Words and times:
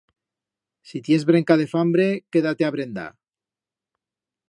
Si 0.91 1.01
tiens 1.09 1.27
brenca 1.31 1.59
de 1.63 1.69
fambre, 1.73 2.09
queda-te 2.37 2.69
a 2.71 2.75
brendar 2.79 3.09